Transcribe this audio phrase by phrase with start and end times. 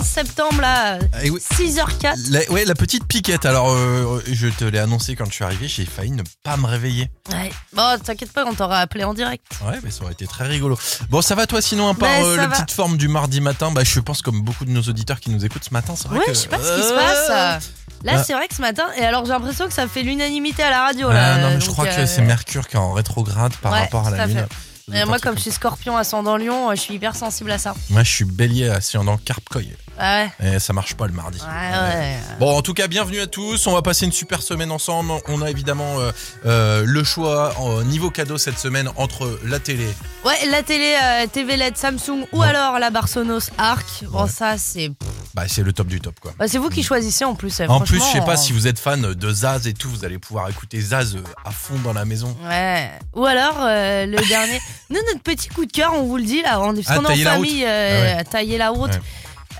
[0.00, 1.40] 15 septembre, là, eh oui.
[1.40, 2.30] 6h04.
[2.30, 3.44] La, ouais, la petite piquette.
[3.44, 6.66] Alors, euh, je te l'ai annoncé quand je suis arrivé, j'ai failli ne pas me
[6.66, 7.10] réveiller.
[7.30, 7.50] Ouais.
[7.74, 9.44] Bon, t'inquiète pas, on t'aura appelé en direct.
[9.64, 10.78] Ouais, mais ça aurait été très rigolo.
[11.10, 13.70] Bon, ça va toi sinon, à part bah, euh, la petite forme du mardi matin?
[13.72, 16.18] Bah, je pense comme beaucoup de nos auditeurs qui nous écoutent ce matin, c'est vrai.
[16.18, 16.32] Ouais, que...
[16.32, 17.70] je sais pas ce qui se euh, passe.
[18.02, 18.24] Là, ah.
[18.24, 20.84] c'est vrai que ce matin, et alors j'ai l'impression que ça fait l'unanimité à la
[20.84, 21.08] radio.
[21.10, 24.06] Ah, là, non, mais je crois que c'est Mercure qui est en rétrograde par rapport
[24.06, 24.46] à la Lune.
[24.94, 27.74] Et moi, comme je suis scorpion ascendant lion, euh, je suis hyper sensible à ça.
[27.90, 29.68] Moi, je suis bélier ascendant carpe-coy.
[30.02, 30.54] Ah ouais.
[30.54, 31.38] Et ça marche pas le mardi.
[31.40, 32.16] Ouais, ouais.
[32.38, 33.66] Bon, en tout cas, bienvenue à tous.
[33.66, 35.12] On va passer une super semaine ensemble.
[35.28, 36.10] On a évidemment euh,
[36.46, 39.86] euh, le choix en niveau cadeau cette semaine entre la télé.
[40.24, 44.04] Ouais, la télé euh, TV LED Samsung ou alors la Barsonos Arc.
[44.08, 44.90] Bon, ça, c'est.
[45.34, 46.32] Bah, c'est le top du top, quoi.
[46.38, 47.60] Bah, c'est vous qui choisissez en plus.
[47.60, 49.90] euh, En plus, je sais pas euh, si vous êtes fan de Zaz et tout,
[49.90, 52.34] vous allez pouvoir écouter Zaz euh, à fond dans la maison.
[52.48, 52.90] Ouais.
[53.14, 54.60] Ou alors euh, le dernier.
[54.88, 56.96] Nous, notre petit coup de cœur, on vous le dit là, on est, parce Ah,
[56.96, 58.90] qu'on est tailler en la famille, euh, Ah tailler la route.
[58.90, 59.00] Ouais.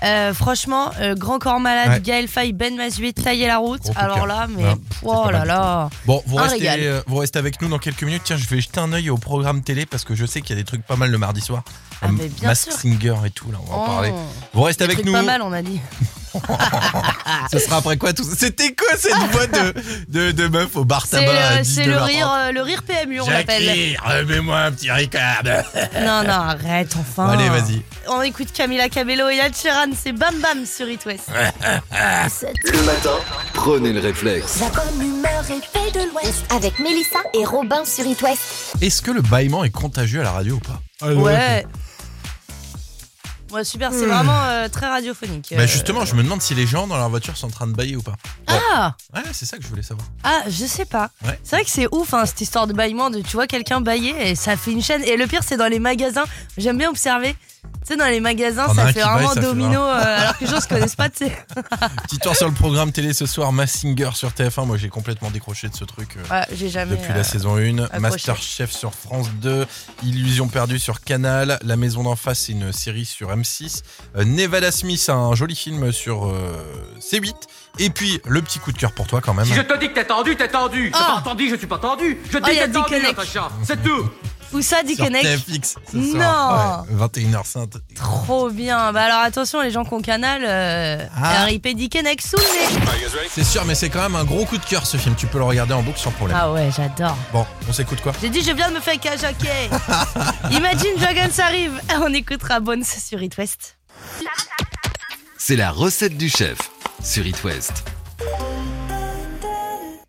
[0.03, 1.99] Euh, franchement, euh, Grand Corps Malade, Ouais.
[2.01, 3.81] Gaël Faye, Ben Mazuet, tailler la route.
[3.81, 5.89] Gros coup de Alors là, mais Ouais, oh pas là mal là.
[6.07, 6.79] Bon, vous Un restez, régal.
[6.81, 8.23] euh, vous restez avec nous dans quelques minutes.
[8.25, 10.59] Tiens, je vais jeter un œil au programme télé parce que je sais qu'il y
[10.59, 11.61] a des trucs pas mal le mardi soir.
[12.01, 12.79] Ah, Euh, mais bien Mask sûr.
[12.79, 13.85] Singer et tout, là, on va en Oh.
[13.85, 14.11] parler.
[14.53, 15.13] Vous restez Des avec trucs nous.
[15.13, 15.79] pas mal, on a dit.
[17.51, 18.35] Ce sera après quoi tout ça?
[18.37, 19.73] C'était quoi cette voix de,
[20.07, 22.03] de, de meuf au bar C'est tabac à euh, c'est le 19h30?
[22.05, 23.63] rire, euh, le rire PMU, on l'appelle.
[23.63, 25.43] Jackie, remets-moi un petit Ricard.
[26.01, 27.29] Non, non, arrête, enfin.
[27.29, 27.81] Allez, vas-y.
[28.07, 31.29] On écoute Camila Cabello et Ed Sheeran, c'est Bam Bam sur It West.
[31.29, 33.09] Le matin,
[33.53, 34.59] prenez le réflexe.
[34.59, 38.41] La bonne humeur est faite de l'Ouest avec Mélissa et Robin sur It West.
[38.81, 41.13] Est-ce que le bâillement est contagieux à la radio ou pas?
[41.13, 41.65] Ouais.
[43.51, 45.49] Ouais, super, c'est vraiment euh, très radiophonique.
[45.55, 47.67] Bah Euh, justement, je me demande si les gens dans leur voiture sont en train
[47.67, 48.15] de bailler ou pas.
[48.47, 50.07] Ah Ouais, c'est ça que je voulais savoir.
[50.23, 51.09] Ah, je sais pas.
[51.25, 51.37] Ouais.
[51.43, 54.29] C'est vrai que c'est ouf, hein, cette histoire de bâillement, de tu vois quelqu'un bailler
[54.31, 55.03] et ça fait une chaîne.
[55.03, 56.25] Et le pire, c'est dans les magasins.
[56.57, 57.35] J'aime bien observer.
[57.63, 60.61] Tu sais, dans les magasins, ça fait baille, vraiment domino, euh, alors que les gens
[60.61, 61.45] se connaissent pas, tu sais.
[62.03, 64.65] Petit tour sur le programme télé ce soir, Mass Singer sur TF1.
[64.65, 66.15] Moi, j'ai complètement décroché de ce truc.
[66.17, 66.91] euh, Ouais, j'ai jamais.
[66.95, 67.99] Depuis euh, la saison 1, accroché.
[67.99, 69.65] Masterchef sur France 2,
[70.03, 73.81] Illusion perdue sur Canal, La Maison d'en face, c'est une série sur M6,
[74.15, 76.53] euh, Nevada Smith, un joli film sur euh,
[76.99, 77.33] C8,
[77.79, 79.45] et puis le petit coup de cœur pour toi quand même.
[79.45, 80.91] Si je te dis que t'es tendu, t'es tendu.
[80.93, 80.97] Ah.
[80.99, 82.19] T'as pas entendu, je suis pas tendu.
[82.31, 83.01] Je te Oh, dis y a que t'es tendu.
[83.03, 83.49] Natacha.
[83.63, 84.09] C'est tout.
[84.53, 86.85] Où ça, sur Dickeneck TFX ce soir.
[86.89, 87.69] Ouais, 21h05.
[87.95, 88.91] Trop bien.
[88.91, 91.45] Bah alors attention, les gens qui ont canal, euh, Ah.
[91.45, 92.85] RIP Dickeneck sous le nez.
[93.29, 95.15] C'est sûr, mais c'est quand même un gros coup de cœur ce film.
[95.15, 96.37] Tu peux le regarder en boucle sans problème.
[96.39, 97.17] Ah ouais, j'adore.
[97.31, 98.11] Bon, on s'écoute quoi?
[98.21, 99.69] J'ai dit, je viens de me faire cajaquer.
[100.51, 101.81] Imagine Dragons arrive.
[102.01, 103.77] On écoutera Bones sur It West.
[105.37, 106.57] C'est la recette du chef
[107.03, 107.83] sur It West.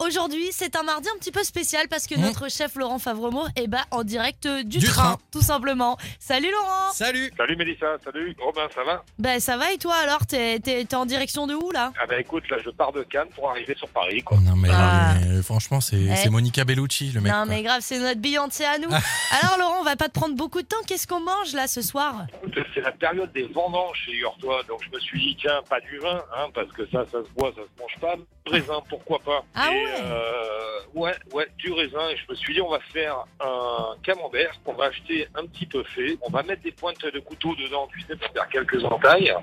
[0.06, 2.22] Aujourd'hui, c'est un mardi un petit peu spécial parce que Mmh.
[2.22, 5.18] notre chef Laurent Favremont est bah, en direct euh, du, Du train, train.
[5.30, 5.96] tout simplement.
[6.18, 9.04] Salut Laurent Salut Salut Mélissa, salut Robin, ça va?
[9.18, 10.26] Bah ça va et toi alors?
[10.26, 11.92] T'es t'es- t'es en direction de où là?
[12.02, 14.38] Ah bah écoute, là je pars de Cannes pour arriver sur Paris quoi.
[14.40, 15.14] Non mais, Ah.
[15.20, 16.16] mais, franchement, c'est Eh.
[16.16, 17.32] c'est Monica Bellucci le mec.
[17.32, 17.46] Non quoi.
[17.46, 18.88] mais grave, c'est notre Beyoncé à nous.
[19.42, 20.76] Alors Laurent, on va pas te prendre beaucoup de temps.
[20.86, 22.26] Qu'est-ce qu'on mange là ce soir?
[22.42, 25.80] Écoute, C'est la période des vendanges chez toi donc je me suis dit tiens, pas
[25.80, 28.14] du vin, hein, parce que ça, ça se boit, ça se mange pas.
[28.46, 32.10] Raisin, pourquoi pas Ah Et, ouais euh, Ouais, ouais, du raisin.
[32.10, 35.64] Et je me suis dit on va faire un camembert qu'on va acheter un petit
[35.64, 36.18] peu fait.
[36.20, 39.34] On va mettre des pointes de couteau dedans, tu sais, pour faire quelques entailles.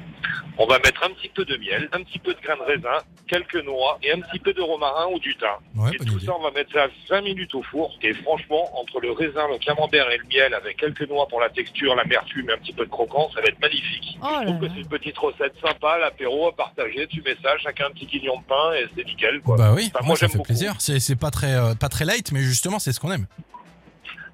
[0.60, 3.02] On va mettre un petit peu de miel, un petit peu de grains de raisin,
[3.28, 5.48] quelques noix et un petit peu de romarin ou du thym.
[5.76, 6.26] Ouais, Et tout idée.
[6.28, 7.98] ça, on va mettre ça 20 minutes au four.
[8.04, 11.50] Et franchement, entre le raisin, le camembert et le miel, avec quelques noix pour la
[11.50, 14.20] texture, l'amertume et un petit peu de croquant, ça va être magnifique.
[14.22, 17.08] Oh Je là trouve que c'est une petite recette sympa, l'apéro à partager.
[17.08, 19.56] Tu mets ça, chacun un petit guignon de pain et c'est nickel, quoi.
[19.58, 20.76] Bah oui, Enfin, moi, j'aime fait plaisir.
[20.80, 23.26] C'est c'est pas très euh, pas très light, mais justement c'est ce qu'on aime.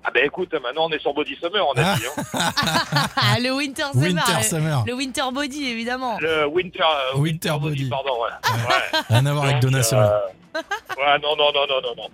[0.08, 1.96] Ah ben écoute, maintenant on est sur Body Summer, on a Ah.
[1.96, 2.04] dit.
[2.06, 2.52] Hein.
[3.16, 4.06] Ah, le Winter Summer.
[4.08, 4.84] Winter le- Summer.
[4.86, 6.18] Le Winter Body évidemment.
[6.20, 6.80] Le Winter,
[7.16, 7.90] euh, Winter Body.
[7.90, 8.52] pardon, ouais.
[8.52, 9.02] ouais.
[9.10, 10.12] Rien à voir avec Donna euh, Summer.
[10.98, 12.10] Ouais, non, non, non, non, non, non.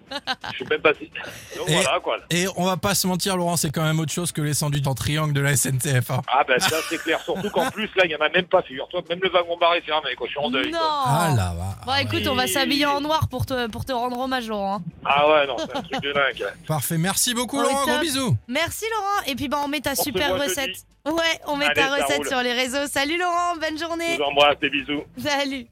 [0.51, 1.09] Je suis même pas si.
[1.57, 2.17] Donc Et- voilà, quoi.
[2.31, 4.87] Et on va pas se mentir, Laurent, c'est quand même autre chose que les sandwichs
[4.87, 6.09] en triangle de la SNCF.
[6.11, 6.21] hein.
[6.27, 8.61] Ah ben ça c'est clair, surtout qu'en plus là il y en a même pas,
[8.63, 10.25] figure-toi, même le wagon bar est fermé, quoi.
[10.27, 10.71] Je suis en deuil.
[10.71, 10.79] non.
[10.79, 11.03] quoi.
[11.05, 11.75] Ah là va.
[11.85, 14.77] Bon écoute, on va s'habiller en noir pour te, pour te rendre hommage Laurent.
[14.77, 14.81] hein.
[15.05, 16.45] Ah ouais, non, c'est un truc de dingue.
[16.67, 18.35] Parfait, merci beaucoup Oh, Laurent, gros bisous.
[18.47, 19.27] Merci Laurent.
[19.27, 20.77] Et puis bah on met ta On super recette.
[21.05, 21.13] Ouais,
[21.47, 22.27] on met Allez, ta recette roule.
[22.27, 22.85] sur les réseaux.
[22.87, 24.17] Salut Laurent, bonne Je journée.
[24.17, 25.03] vous embrasse, des bisous.
[25.17, 25.65] Salut.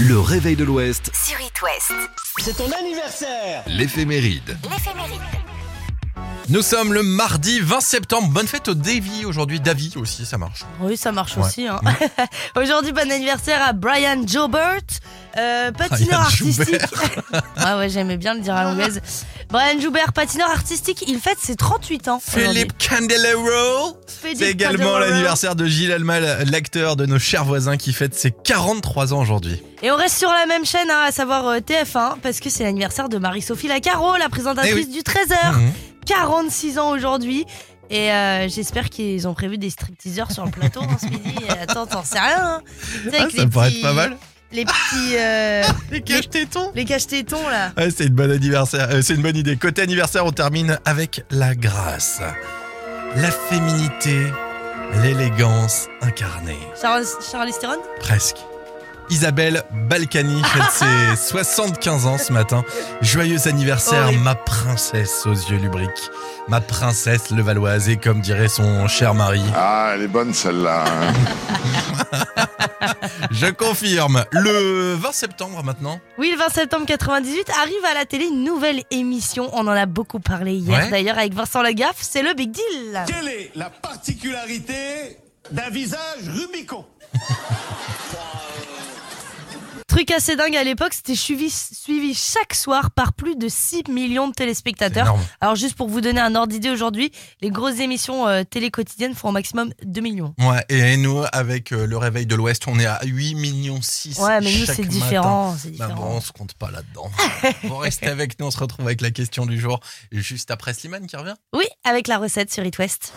[0.00, 1.92] Le réveil de l'Ouest, Sur It West.
[2.38, 4.58] C'est ton anniversaire l'éphéméride.
[4.70, 5.20] L'éphéméride.
[6.48, 8.28] Nous sommes le mardi 20 septembre.
[8.28, 9.58] Bonne fête au Davy aujourd'hui.
[9.58, 10.60] Davy aussi, ça marche.
[10.80, 11.44] Oui, ça marche Ouais.
[11.44, 11.66] aussi.
[11.66, 11.80] hein.
[12.56, 14.80] Aujourd'hui, bon anniversaire à Brian Jobert,
[15.38, 16.82] Euh, patineur Brian Joubert.
[16.82, 17.62] artistique.
[17.64, 19.00] ouais, ouais, j'aimais bien le dire à l'anglaise.
[19.50, 22.20] Brian Joubert, patineur artistique, il fête ses 38 ans.
[22.24, 23.98] Philippe Candelero.
[24.06, 29.12] C'est également l'anniversaire de Gilles Almal, l'acteur de nos chers voisins qui fête ses 43
[29.14, 29.62] ans aujourd'hui.
[29.82, 32.64] Et on reste sur la même chaîne, hein, à savoir euh, TF1, parce que c'est
[32.64, 34.86] l'anniversaire de Marie-Sophie Lacaro, la présentatrice Eh oui.
[34.86, 35.52] du 13h.
[35.52, 35.72] Mhm.
[36.06, 37.44] 46 ans aujourd'hui.
[37.90, 41.34] Et euh, j'espère qu'ils ont prévu des stripteaseurs sur le plateau hein, ce midi.
[41.60, 42.36] Attends, t'en sais rien.
[42.42, 42.62] hein.
[43.12, 44.16] Ah, ça pourrait petits- être pas mal.
[44.52, 45.16] Les petits.
[45.18, 46.72] euh, Les cache-tétons.
[46.74, 47.72] les cache-tétons là.
[47.76, 49.56] Ouais, c'est une bonne anniversaire, euh, c'est une bonne idée.
[49.56, 52.20] Côté anniversaire, on termine avec la grâce,
[53.16, 54.26] la féminité,
[55.02, 56.58] l'élégance incarnée.
[56.80, 57.50] Charles, Charles
[58.00, 58.38] Presque.
[59.10, 62.64] Isabelle Balkany fête ses 75 ans ce matin.
[63.02, 64.18] Joyeux anniversaire, Oh oui.
[64.18, 66.10] ma princesse aux yeux lubriques.
[66.48, 69.42] Ma princesse levalloise et comme dirait son cher mari.
[69.54, 70.84] Ah, elle est bonne celle-là.
[70.84, 71.12] hein.
[73.30, 74.24] Je confirme.
[74.32, 76.00] Le 20 septembre maintenant.
[76.18, 79.50] Oui, le 20 septembre 98 arrive à la télé une nouvelle émission.
[79.52, 80.90] On en a beaucoup parlé hier Ouais.
[80.90, 81.96] d'ailleurs avec Vincent Lagaffe.
[82.00, 83.04] C'est le Big Deal.
[83.06, 85.18] Quelle est la particularité
[85.50, 86.84] d'un visage Rubicon?
[89.96, 94.28] Truc assez dingue à l'époque, c'était suivi, suivi chaque soir par plus de 6 millions
[94.28, 95.16] de téléspectateurs.
[95.40, 97.10] Alors juste pour vous donner un ordre d'idée aujourd'hui,
[97.40, 100.34] les grosses émissions euh, télé quotidiennes font au maximum 2 millions.
[100.38, 104.18] Ouais, et nous, avec euh, le réveil de l'Ouest, on est à 8 millions 6.
[104.18, 105.94] Ouais, mais nous c'est différent, Bah différent.
[105.94, 107.10] bon, on se compte pas là-dedans.
[107.62, 109.80] Vous restez avec nous, on se retrouve avec la question du jour
[110.12, 111.36] juste après Slimane qui revient.
[111.54, 113.14] Oui, avec la recette sur It West.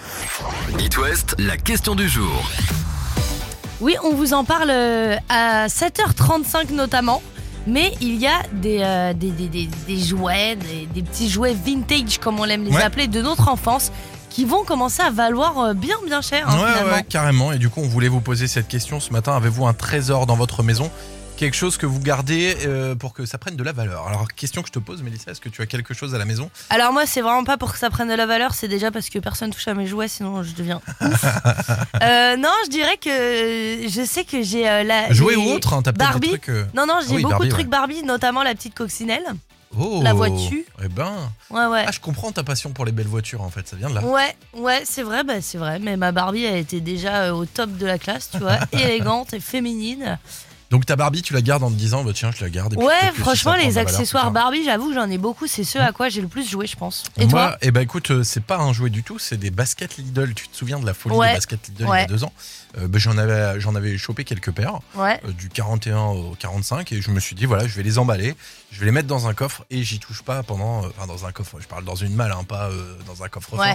[0.79, 2.49] It West, la question du jour.
[3.81, 7.21] Oui, on vous en parle euh, à 7h35 notamment.
[7.67, 11.53] Mais il y a des, euh, des, des, des- des jouets, des, des petits jouets
[11.53, 12.81] vintage, comme on aime les Ouais.
[12.81, 13.91] appeler, de notre enfance,
[14.29, 16.47] qui vont commencer à valoir euh, bien bien cher.
[16.49, 17.51] hein, ouais, ouais, carrément.
[17.51, 19.35] Et du coup, on voulait vous poser cette question ce matin.
[19.35, 20.89] Avez-vous un trésor dans votre maison?
[21.39, 24.05] Quelque chose que vous gardez euh, pour que ça prenne de la valeur.
[24.07, 26.25] Alors, question que je te pose, Mélissa, est-ce que tu as quelque chose à la
[26.25, 26.51] maison?
[26.69, 29.09] Alors moi, c'est vraiment pas pour que ça prenne de la valeur, c'est déjà parce
[29.09, 31.25] que personne touche à mes jouets, sinon je deviens ouf.
[32.03, 35.11] Euh, non, je dirais que je sais que j'ai euh, la...
[35.13, 36.27] Jouer ou autre hein, T'as peut-être Barbie.
[36.31, 36.49] des trucs.
[36.49, 37.69] euh, Non, non, j'ai Ah oui, beaucoup Barbie, de trucs ouais.
[37.69, 39.23] Barbie, notamment la petite coccinelle.
[39.77, 40.63] Oh La voiture.
[40.83, 41.13] Eh ben.
[41.51, 41.85] Ouais, ouais.
[41.87, 43.67] Ah, je comprends ta passion pour les belles voitures en fait.
[43.67, 44.03] Ça vient de là.
[44.03, 45.79] Ouais, ouais, c'est vrai, bah, c'est vrai.
[45.79, 49.33] Mais ma Barbie, elle était déjà euh, au top de la classe, tu vois, élégante
[49.33, 50.17] et féminine.
[50.69, 52.73] Donc ta Barbie, tu la gardes en te disant, bah, tiens, je la garde.
[52.73, 54.31] et puis Ouais, franchement, les accessoires.
[54.31, 55.47] Barbie, j'avoue, j'en ai beaucoup.
[55.47, 57.05] C'est ceux à quoi j'ai le plus joué, je pense.
[57.17, 59.49] Et Moi, toi eh ben écoute, euh, c'est pas un jouet du tout, c'est des
[59.49, 60.33] baskets Lidl.
[60.35, 61.29] Tu te souviens de la folie Ouais.
[61.29, 62.33] des baskets Lidl il y a deux ans
[62.77, 65.19] Euh, ben, J'en avais, j'en avais chopé quelques paires, Ouais.
[65.25, 68.35] euh, du 41 au 45, et je me suis dit, voilà, je vais les emballer,
[68.71, 70.85] je vais les mettre dans un coffre, et j'y touche pas pendant.
[70.85, 73.55] Enfin, dans un coffre, je parle dans une malle, hein, pas euh, dans un coffre
[73.55, 73.65] fort.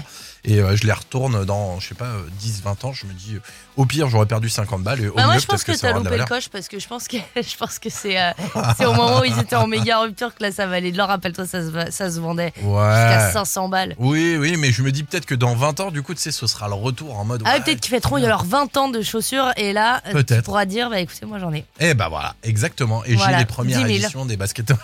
[0.45, 2.93] Et je les retourne dans, je sais pas, 10-20 ans.
[2.93, 3.37] Je me dis,
[3.77, 5.77] au pire, j'aurais perdu 50 balles, et au Bah, moi, mieux, je pense que, que
[5.77, 8.31] t'as loupé le coche parce que je pense que je pense que c'est euh,
[8.77, 11.09] c'est au moment où ils étaient en méga rupture que là ça valait de l'or.
[11.09, 13.33] Rappelle-toi, ça se, ça se vendait jusqu'à Ouais.
[13.33, 13.95] 500 balles.
[13.99, 16.31] Oui, oui, mais je me dis peut-être que dans 20 ans, du coup, tu sais,
[16.33, 17.43] ce sera le retour en mode.
[17.45, 19.97] Ah, ouais, peut-être qu'ils fêteront il y a leurs 20 ans de chaussures et là,
[20.07, 20.45] euh, tu Peut-être.
[20.45, 21.65] pourras dire, bah écoutez, moi j'en ai.
[21.81, 23.05] Eh bah voilà, exactement.
[23.05, 23.97] Et Voilà, j'ai les premières 10 000.
[23.97, 24.73] éditions des baskets.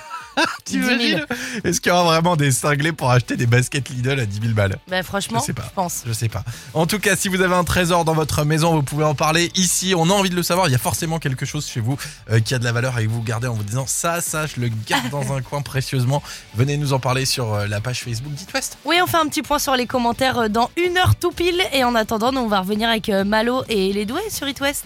[0.66, 0.84] 10 000.
[0.88, 1.26] T'imagines
[1.64, 4.54] Est-ce qu'il y aura vraiment des cinglés pour acheter des baskets Lidl à 10 000
[4.54, 4.76] balles?
[4.88, 5.70] Bah franchement, Je sais pas.
[5.74, 6.02] pense.
[6.06, 6.44] Je sais pas.
[6.74, 9.50] En tout cas, si vous avez un trésor dans votre maison, vous pouvez en parler
[9.54, 9.94] ici.
[9.96, 10.68] On a envie de le savoir.
[10.68, 11.96] Il y a forcément quelque chose chez vous
[12.30, 14.46] euh, qui a de la valeur et que vous gardez en vous disant ça, ça,
[14.46, 16.22] je le garde dans un coin précieusement.
[16.54, 18.78] Venez nous en parler sur euh, la page Facebook d'It West.
[18.84, 21.60] Oui, on fait un petit point sur les commentaires euh, dans une heure tout pile.
[21.72, 24.84] Et en attendant, nous, on va revenir avec Malo et les doués sur It West.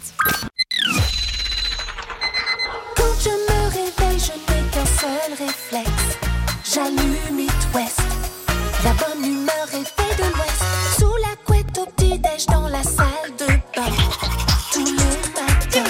[6.75, 8.01] J'allume It West.
[8.83, 10.65] La bonne humeur est faite de l'Ouest.
[10.99, 13.93] Sous la couette au petit-déj dans la salle de bain.
[14.73, 14.95] Tout le
[15.41, 15.85] matin.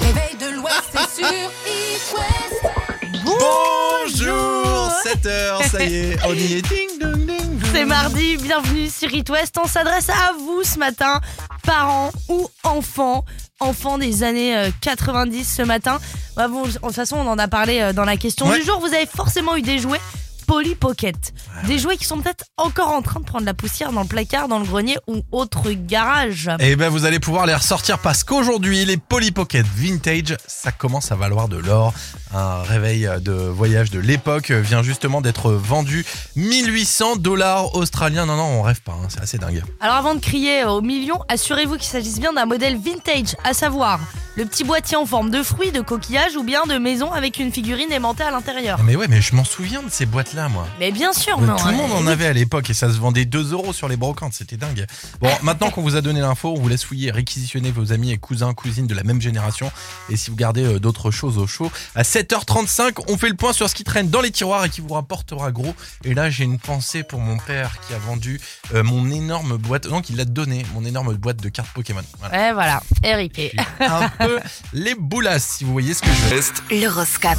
[0.00, 1.32] Réveil de l'Ouest, c'est sur
[1.66, 3.24] It West.
[3.24, 6.62] Bonjour 7h, ça y est, on y est.
[6.62, 7.70] Ding, dong, ding, dong.
[7.72, 9.58] C'est mardi, bienvenue sur It West.
[9.60, 11.20] On s'adresse à vous ce matin,
[11.64, 13.24] parents ou enfants,
[13.58, 15.98] enfants des années euh, 90 ce matin.
[16.36, 18.58] Bah bon, de toute façon, on en a parlé euh, dans la question Ouais.
[18.58, 18.80] du jour.
[18.80, 20.00] Vous avez forcément eu des jouets
[20.46, 21.32] Polly Pocket.
[21.66, 24.48] Des jouets qui sont peut-être encore en train de prendre la poussière dans le placard,
[24.48, 26.50] dans le grenier ou autre garage.
[26.58, 31.12] Et ben vous allez pouvoir les ressortir parce qu'aujourd'hui les Polly Pocket Vintage ça commence
[31.12, 31.94] à valoir de l'or.
[32.34, 36.04] Un réveil de voyage de l'époque, vient justement d'être vendu
[36.36, 38.26] 1800 dollars australiens.
[38.26, 39.62] Non, non, on rêve pas, hein, c'est assez dingue.
[39.80, 44.00] Alors avant de crier au million, assurez-vous qu'il s'agisse bien d'un modèle vintage, à savoir
[44.36, 47.52] le petit boîtier en forme de fruits, de coquillage ou bien de maison avec une
[47.52, 48.80] figurine aimantée à l'intérieur.
[48.84, 50.66] Mais ouais, mais je m'en souviens de ces boîtes-là, moi.
[50.78, 51.76] Mais bien sûr, Mais non, Tout le hein.
[51.76, 54.56] monde en avait à l'époque et ça se vendait 2 euros sur les brocantes, c'était
[54.56, 54.86] dingue.
[55.20, 58.18] Bon, maintenant qu'on vous a donné l'info, on vous laisse fouiller réquisitionner vos amis et
[58.18, 59.70] cousins, cousines de la même génération.
[60.08, 63.54] Et si vous gardez euh, d'autres choses au chaud, à 7h35, on fait le point
[63.54, 65.74] sur ce qui traîne dans les tiroirs et qui vous rapportera gros.
[66.04, 68.38] Et là, j'ai une pensée pour mon père qui a vendu
[68.74, 72.02] euh, mon énorme boîte, non, qui l'a donné, mon énorme boîte de cartes Pokémon.
[72.18, 72.36] Voilà.
[72.38, 73.58] Ouais, voilà, RIP.
[73.80, 74.38] Un peu
[74.74, 76.80] les boulasses, si vous voyez ce que je veux.
[76.82, 77.38] L'horoscope.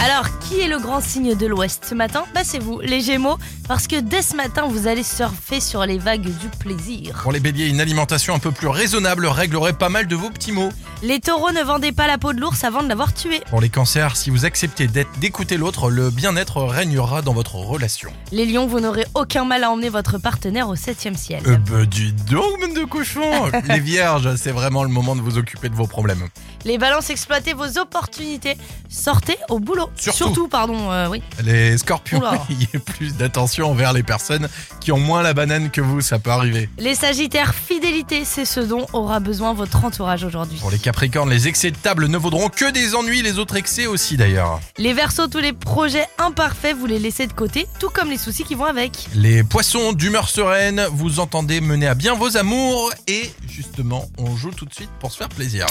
[0.00, 2.24] Alors, qui est le grand signe de l'Ouest ce matin?
[2.34, 3.38] Bah c'est vous, les Gémeaux,
[3.68, 7.20] parce que dès ce matin, vous allez surfer sur les vagues du plaisir.
[7.22, 10.52] Pour les béliers, une alimentation un peu plus raisonnable réglerait pas mal de vos petits
[10.52, 10.70] mots.
[11.02, 13.40] Les taureaux ne vendez pas la peau de l'ours avant de l'avoir tué.
[13.50, 14.88] Pour les cancers, si vous acceptez
[15.20, 18.10] d'écouter l'autre, le bien-être régnera dans votre relation.
[18.32, 21.42] Les lions, vous n'aurez aucun mal à emmener votre partenaire au septième ciel.
[21.46, 25.38] Euh bah dis donc, même de cochon Les vierges, c'est vraiment le moment de vous
[25.38, 26.28] occuper de vos problèmes.
[26.64, 28.56] Les balances, exploitez vos opportunités.
[28.88, 29.90] Sortez au boulot.
[29.96, 30.48] Surtout.
[30.48, 31.22] pardon, euh, oui.
[31.42, 32.42] Les scorpions, Oula.
[32.50, 34.48] il y a plus d'attention envers les personnes
[34.80, 36.68] qui ont moins la banane que vous, ça peut arriver.
[36.78, 40.58] Les sagittaires, fidélité, c'est ce dont aura besoin votre entourage aujourd'hui.
[40.58, 43.86] Pour les capricornes, les excès de table ne vaudront que des ennuis, les autres excès
[43.86, 44.60] aussi d'ailleurs.
[44.78, 48.44] Les versos, tous les projets imparfaits, vous les laissez de côté, tout comme les soucis
[48.44, 49.08] qui vont avec.
[49.14, 54.50] Les poissons d'humeur sereine, vous entendez mener à bien vos amours et justement, on joue
[54.50, 55.66] tout de suite pour se faire plaisir.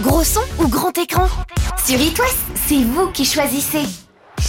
[0.00, 1.28] Gros son ou grand écran?
[1.84, 2.38] Sur It West,
[2.68, 3.84] c'est vous qui choisissez.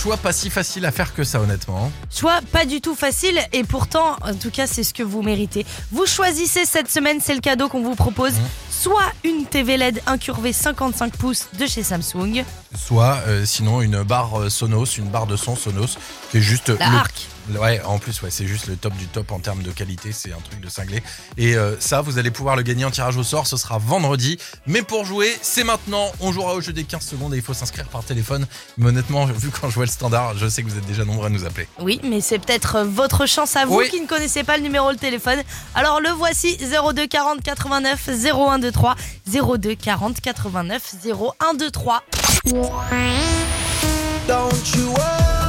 [0.01, 1.91] Choix pas si facile à faire que ça honnêtement.
[2.09, 5.65] Choix pas du tout facile et pourtant, en tout cas, c'est ce que vous méritez.
[5.91, 8.31] Vous choisissez cette semaine, c'est le cadeau qu'on vous propose.
[8.71, 14.39] Soit une TV LED incurvée 55 pouces de chez Samsung, Soit euh, sinon une barre
[14.39, 15.97] euh, Sonos, une barre de son Sonos,
[16.31, 17.27] qui est juste la le Arc.
[17.57, 20.31] Ouais, en plus, ouais, c'est juste le top du top en termes de qualité, c'est
[20.31, 21.01] un truc de cinglé.
[21.37, 24.37] Et euh, ça, vous allez pouvoir le gagner en tirage au sort, ce sera vendredi.
[24.67, 27.53] Mais pour jouer, c'est maintenant, on jouera au jeu des 15 secondes et il faut
[27.53, 28.45] s'inscrire par téléphone.
[28.77, 31.27] Mais honnêtement, vu quand je vois le standard, je sais que vous êtes déjà nombreux
[31.27, 31.67] à nous appeler.
[31.79, 33.89] Oui, mais c'est peut-être votre chance à vous Oui.
[33.89, 35.39] qui ne connaissez pas le numéro de téléphone.
[35.75, 38.95] Alors le voici 02 40 89 0123
[39.57, 42.03] 02 40 89 0123.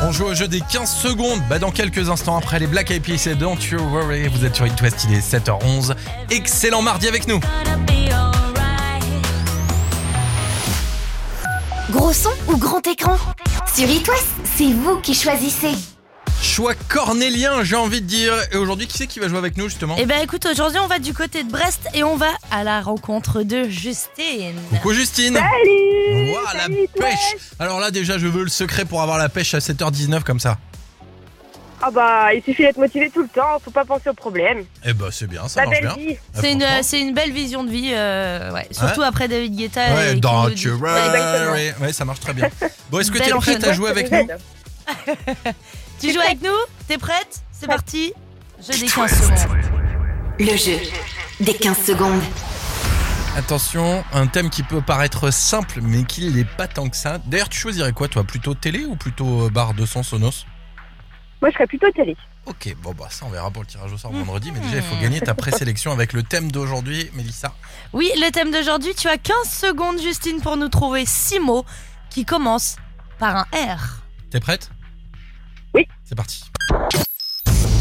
[0.02, 1.40] On joue au jeu des 15 secondes.
[1.48, 4.66] Bah, dans quelques instants après les Black Eyed Peas Don't You Worry, vous êtes sur
[4.66, 4.72] It
[5.04, 5.94] il est 7h11.
[6.30, 7.38] Excellent mardi avec nous.
[11.90, 13.16] Gros son ou grand écran?
[13.74, 14.26] Sur It West,
[14.56, 15.74] c'est vous qui choisissez.
[16.42, 18.32] Choix cornélien, j'ai envie de dire.
[18.52, 20.86] Et aujourd'hui, qui c'est qui va jouer avec nous justement Eh ben écoute, aujourd'hui on
[20.86, 24.54] va du côté de Brest et on va à la rencontre de Justine.
[24.70, 27.36] Coucou Justine Salut Ouah, la Salut, pêche.
[27.58, 30.56] Alors là déjà je veux le secret pour avoir la pêche à 7h19 comme ça.
[31.82, 34.64] Ah bah, il suffit d'être motivé tout le temps, faut pas penser aux problèmes.
[34.84, 36.06] Eh bah c'est bien, ça La marche belle bien.
[36.08, 36.16] vie.
[36.34, 36.78] Ah, C'est une, franchement.
[36.82, 38.66] c'est une belle vision de vie, euh, ouais.
[38.70, 39.94] surtout après David Guetta.
[39.94, 41.46] Ouais, et qui nous dit- Ouais, exactement.
[41.50, 41.70] worry.
[41.80, 42.50] Ouais, ça marche très bien.
[42.90, 43.68] Bon, est-ce que Belle t'es prête enchaînement.
[43.68, 44.26] à jouer avec nous
[46.00, 46.56] Tu joues avec nous
[46.88, 48.14] T'es prête C'est parti
[48.58, 49.58] Jeu des 15 secondes.
[50.38, 50.78] Le jeu
[51.40, 52.22] des 15 secondes.
[53.36, 57.18] Attention, un thème qui peut paraître simple mais qui l'est pas tant que ça.
[57.26, 60.46] D'ailleurs, tu choisirais quoi toi Plutôt télé ou plutôt euh, barre de son Sonos
[61.42, 62.16] Moi, je serais plutôt télé.
[62.46, 64.82] Ok, bon bah ça on verra pour le tirage au sort vendredi, mais déjà il
[64.82, 67.52] faut gagner ta présélection avec le thème d'aujourd'hui, Mélissa.
[67.92, 71.66] Oui, le thème d'aujourd'hui, tu as 15 secondes, Justine, pour nous trouver 6 mots
[72.08, 72.76] qui commencent
[73.18, 74.02] par un R.
[74.30, 74.70] T'es prête
[75.74, 75.86] Oui.
[76.04, 76.44] C'est parti.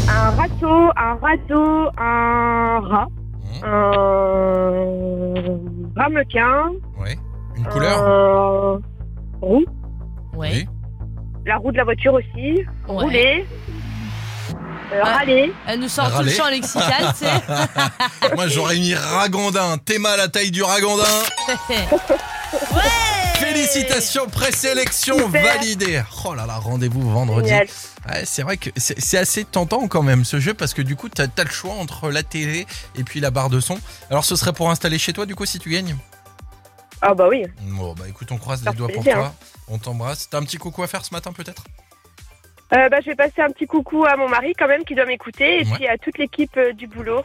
[0.08, 3.06] Un râteau, un radeau, un rat,
[3.42, 3.64] Mmh.
[3.64, 4.84] un
[5.96, 7.16] ramequin, Ouais.
[7.56, 8.80] Une couleur un
[9.40, 9.64] roue,
[10.34, 10.50] Ouais.
[10.52, 10.68] Oui.
[11.46, 12.64] la roue de la voiture aussi, Ouais.
[12.86, 13.46] rouler,
[14.92, 15.18] euh, Ah.
[15.18, 18.34] râler, Elle nous sort tout le champ lexical, tu sais.
[18.36, 19.78] Moi j'aurais mis ragondin.
[19.84, 21.04] T'es mal la taille du ragondin.
[23.40, 26.02] Félicitations, présélection validée.
[26.24, 27.50] Oh là là, rendez-vous vendredi.
[27.52, 27.66] Ouais,
[28.24, 31.24] c'est vrai que c'est assez tentant quand même ce jeu parce que du coup t'as
[31.36, 32.66] as le choix entre la télé
[32.96, 33.78] et puis la barre de son.
[34.10, 35.96] Alors ce serait pour installer chez toi du coup si tu gagnes?
[37.02, 37.44] Ah bah oui.
[37.62, 39.34] Bon bah écoute on croise les doigts pour plaisir, toi.
[39.68, 40.28] On t'embrasse.
[40.28, 41.64] T'as un petit coucou à faire ce matin peut-être?
[42.72, 45.06] Euh, bah, je vais passer un petit coucou à mon mari quand même qui doit
[45.06, 45.74] m'écouter et Ouais.
[45.74, 47.22] puis à toute l'équipe euh, du boulot.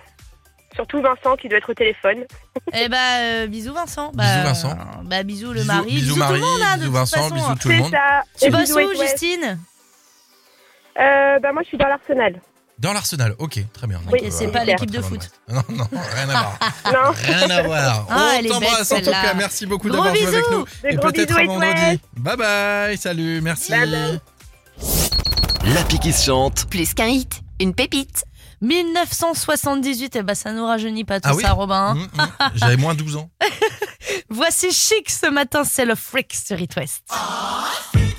[0.75, 2.25] Surtout Vincent qui doit être au téléphone.
[2.73, 4.11] Eh bah, euh, bisous Vincent.
[4.13, 4.71] Bah, Bisous, Vincent.
[4.71, 5.91] euh, Bah, bisous le Bisous- mari.
[5.93, 7.79] bisous tout Marie, le monde, hein, de bisous toute Vincent, façon, bisous tout le C'est
[7.81, 7.91] monde.
[7.91, 8.23] ça.
[8.45, 9.01] Tu bosses bisous, où, West.
[9.01, 9.59] Justine?
[10.99, 12.41] Euh, Bah moi je suis dans l'Arsenal.
[12.77, 14.01] Dans l'Arsenal, ok, très bien.
[14.11, 15.29] Oui, c'est euh, pas l'équipe de foot.
[15.47, 16.59] Non, non, rien à voir.
[16.93, 17.11] Non.
[17.23, 18.05] Rien à voir.
[18.09, 19.33] Ah, On elle est t'embrasse en tout cas.
[19.33, 20.65] Merci beaucoup d'avoir joué avec nous.
[20.83, 22.01] Des Et peut-être à vendredi.
[22.17, 22.97] Bye bye.
[22.97, 23.71] Salut, merci.
[23.71, 24.19] Bye bye.
[25.73, 26.65] L'appli qui se chante.
[26.69, 28.25] Plus qu'un hit, une pépite.
[28.61, 31.95] 1978, eh ben ça nous rajeunit pas tout Ah oui ça, Robin.
[31.95, 31.97] hein.
[31.97, 32.07] Hum,
[32.39, 32.49] hum.
[32.55, 33.29] J'avais moins 12 ans.
[34.29, 37.03] Voici Chic ce matin, c'est le Freak sur It West.
[37.09, 38.14] Have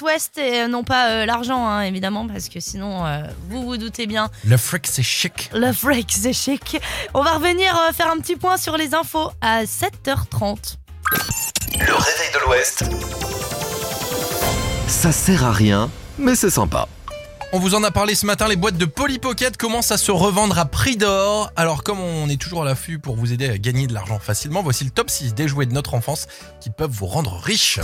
[0.00, 3.76] West, et euh, non pas euh, l'argent, hein, évidemment, parce que sinon, euh, vous vous
[3.76, 5.50] doutez bien, Le fric, c'est chic.
[5.52, 6.80] le Freak, c'est chic.
[7.14, 10.76] On va revenir euh, faire un petit point sur les infos à 7h30.
[11.78, 12.84] Le réveil de l'Ouest.
[14.88, 16.86] Ça sert à rien, mais c'est sympa.
[17.54, 20.10] On vous en a parlé ce matin, les boîtes de Polly Pocket commencent à se
[20.10, 21.50] revendre à prix d'or.
[21.54, 24.62] Alors comme on est toujours à l'affût pour vous aider à gagner de l'argent facilement,
[24.62, 26.28] voici le top 6 des jouets de notre enfance
[26.62, 27.78] qui peuvent vous rendre riche.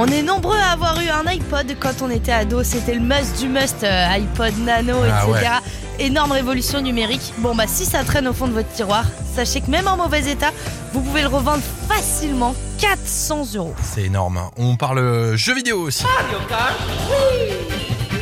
[0.00, 3.40] On est nombreux à avoir eu un iPod quand on était ado, c'était le must
[3.40, 5.50] du must, euh, iPod Nano, Ah etc.
[5.98, 7.32] Énorme révolution numérique.
[7.38, 10.30] Bon bah si ça traîne au fond de votre tiroir, sachez que même en mauvais
[10.30, 10.52] état,
[10.92, 13.74] vous pouvez le revendre facilement 400 euros.
[13.82, 14.36] C'est énorme.
[14.36, 14.50] hein.
[14.56, 16.04] On parle jeux vidéo aussi.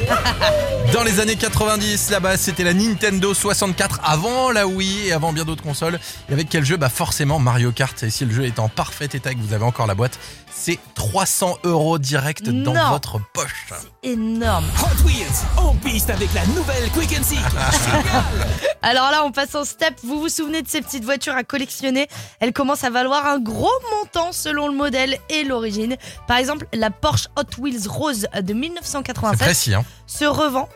[0.92, 5.44] Dans les années 90, là-bas, c'était la Nintendo 64 avant la Wii et avant bien
[5.44, 5.99] d'autres consoles.
[6.29, 6.77] Et avec quel jeu?
[6.77, 8.03] Bah forcément Mario Kart.
[8.03, 10.18] Et si le jeu est en parfait état et que vous avez encore la boîte,
[10.51, 12.90] c'est 300 euros direct dans Non.
[12.90, 13.66] votre poche.
[14.03, 14.64] Énorme.
[14.83, 17.38] Hot Wheels, en piste avec la nouvelle Quick and Seek.
[18.83, 19.94] Alors là, on passe en step.
[20.05, 22.09] Vous vous souvenez de ces petites voitures à collectionner?
[22.40, 23.68] Elles commencent à valoir un gros
[23.99, 25.96] montant selon le modèle et l'origine.
[26.29, 30.69] Par exemple, la Porsche Hot Wheels Rose de C'est 1987 précis, hein se revend.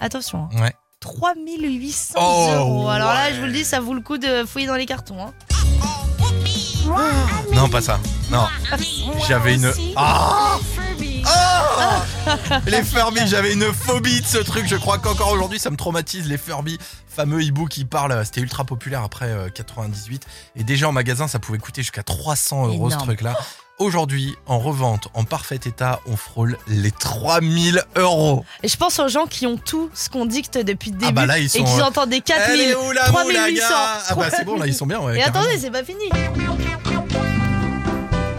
[0.00, 0.74] Attention, hein, Ouais.
[1.00, 2.88] 3800 Oh, euros.
[2.88, 5.16] Alors là, je vous le dis, ça vaut le coup de fouiller dans les cartons.
[5.22, 5.32] hein.
[7.52, 7.98] Non, pas ça.
[8.30, 8.46] Non.
[9.28, 9.72] J'avais une.
[9.96, 10.58] Ah
[11.26, 12.02] Ah
[12.66, 14.66] Les Furby, j'avais une phobie de ce truc.
[14.66, 16.28] Je crois qu'encore aujourd'hui, ça me traumatise.
[16.28, 18.24] Les Furby, fameux hibou qui parlent.
[18.24, 20.26] C'était ultra populaire après euh, 98.
[20.56, 23.36] Et déjà en magasin, ça pouvait coûter jusqu'à 300 euros ce truc-là.
[23.80, 28.44] Aujourd'hui, en revente, en parfait état, on frôle les 3000 euros.
[28.62, 31.12] Et je pense aux gens qui ont tout ce qu'on dicte depuis le début Ah
[31.12, 33.24] bah là, ils sont, et qui euh, entendent des Elle est 4000, où la 3800.
[33.24, 33.66] moulaga?
[34.08, 35.00] Ah bah c'est bon, là, ils sont bien.
[35.00, 35.40] Ouais, Et carrément.
[35.40, 36.04] attendez, c'est pas fini.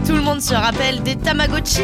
[0.06, 1.82] Tout le monde se rappelle des Tamagotchi?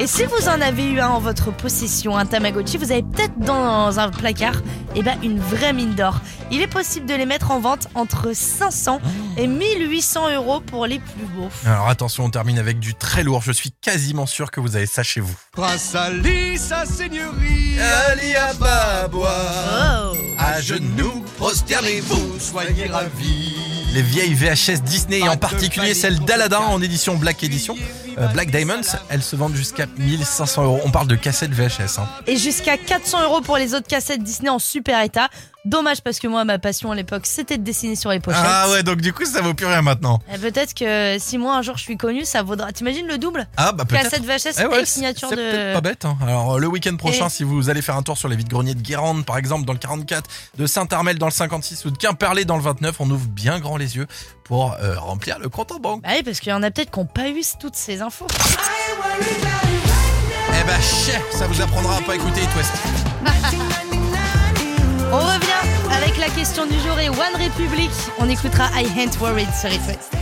[0.00, 3.38] Et si vous en avez eu un en votre possession, un Tamagotchi, vous avez peut-être
[3.38, 4.62] dans un placard
[4.94, 6.20] eh ben, une vraie mine d'or.
[6.50, 9.00] Il est possible de les mettre en vente entre 500
[9.36, 11.48] et 1800 euros pour les plus beaux.
[11.64, 13.42] Alors attention, on termine avec du très lourd.
[13.42, 15.34] Je suis quasiment sûr que vous avez ça chez vous.
[15.52, 17.78] Prince Ali, sa seigneurie.
[18.10, 20.12] Ali Ababois.
[20.12, 23.54] Oh À genoux, prosternez-vous, soyez ravis.
[23.94, 27.76] Les vieilles VHS Disney et en particulier celle d'Aladin en édition Black Edition,
[28.32, 30.80] Black Diamonds, elles se vendent jusqu'à 1500 euros.
[30.84, 31.98] On parle de cassettes VHS.
[31.98, 32.08] hein.
[32.26, 35.28] Et jusqu'à 400 euros pour les autres cassettes Disney en super état.
[35.64, 38.42] Dommage parce que moi, ma passion à l'époque, c'était de dessiner sur les pochettes.
[38.44, 40.18] Ah ouais, donc du coup ça vaut plus rien maintenant.
[40.34, 42.72] Et Peut-être que si moi un jour je suis connu, ça vaudra.
[42.72, 43.46] T'imagines le double?
[43.56, 44.10] Ah bah peut-être.
[44.10, 45.36] Cassette VHS Eh ouais, signature de.
[45.36, 46.04] peut-être pas bête.
[46.04, 46.18] hein.
[46.20, 48.74] Alors euh, le week-end prochain, Et- si vous allez faire un tour sur les vides-greniers
[48.74, 52.44] de Guérande, par exemple dans le 44, de Saint-Armel dans le 56 ou de Quimperlé
[52.44, 54.08] dans le 29, on ouvre bien grand les yeux
[54.44, 56.02] pour euh, remplir le compte en banque.
[56.02, 58.26] Bah oui, parce qu'il y en a peut-être qui n'ont pas eu toutes ces infos.
[60.60, 62.72] Eh bah chef, ça vous apprendra à pas écouter It West.
[65.12, 67.90] On revient avec la question du jour et One Republic.
[68.18, 70.12] On écoutera I Ain't Worried sur It West.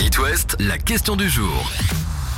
[0.00, 1.70] It West, la question du jour.